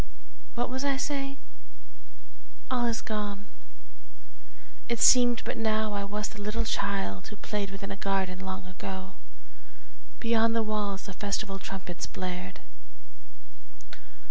What 0.55 0.71
was 0.71 0.83
I 0.83 0.97
saying? 0.97 1.37
All 2.71 2.87
is 2.87 3.03
gone 3.03 3.41
again. 3.45 4.89
It 4.89 4.99
seemed 4.99 5.43
but 5.45 5.57
now 5.57 5.93
I 5.93 6.03
was 6.03 6.29
the 6.29 6.41
little 6.41 6.65
child 6.65 7.27
Who 7.27 7.35
played 7.35 7.69
within 7.69 7.91
a 7.91 7.95
garden 7.97 8.39
long 8.39 8.65
ago. 8.65 9.11
Beyond 10.19 10.55
the 10.55 10.63
walls 10.63 11.03
the 11.05 11.13
festal 11.13 11.59
trumpets 11.59 12.07
blared. 12.07 12.61